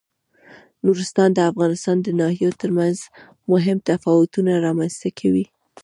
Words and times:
نورستان 0.85 1.29
د 1.33 1.39
افغانستان 1.51 1.97
د 2.01 2.07
ناحیو 2.19 2.57
ترمنځ 2.61 2.97
مهم 3.51 3.77
تفاوتونه 3.89 4.51
رامنځ 4.65 4.93
ته 5.01 5.09
کوي. 5.19 5.45